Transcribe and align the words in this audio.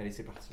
Allez, 0.00 0.12
c'est 0.12 0.22
parti. 0.22 0.48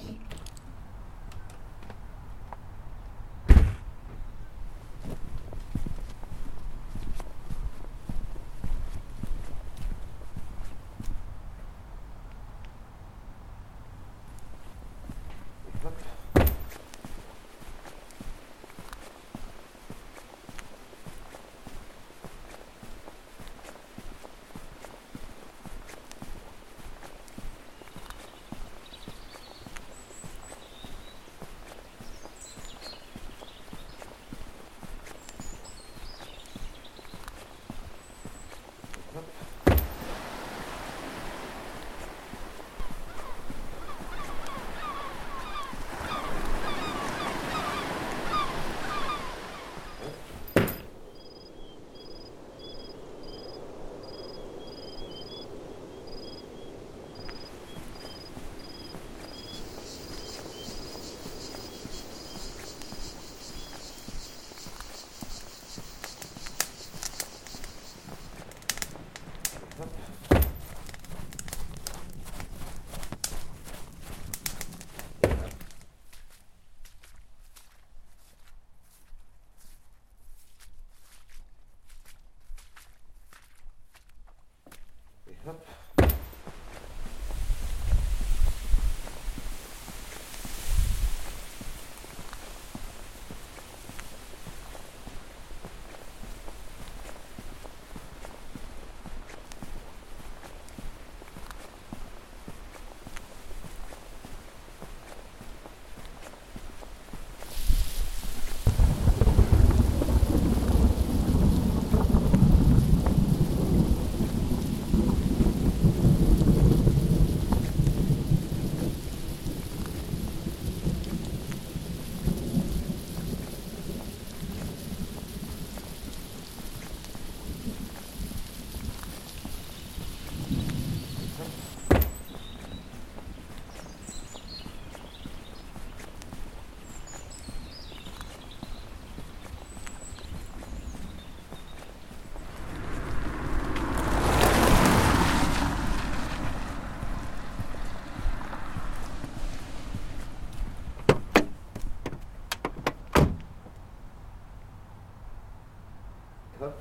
컷. 156.59 156.73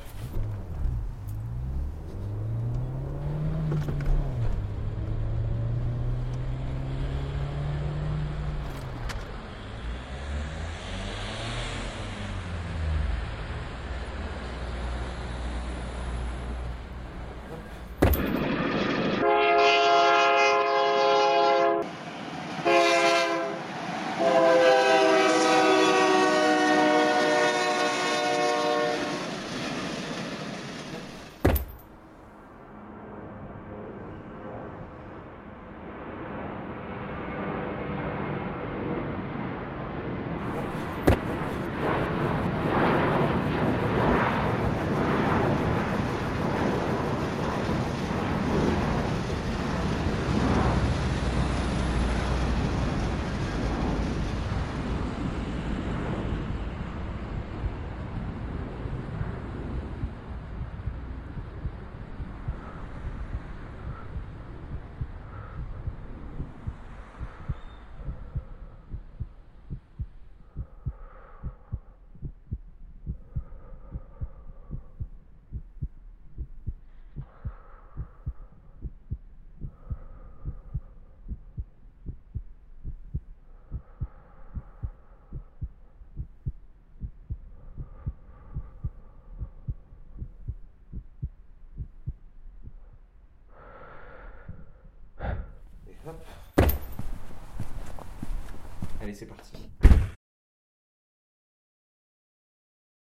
Allez, 99.00 99.14
c'est 99.14 99.26
parti. 99.26 99.52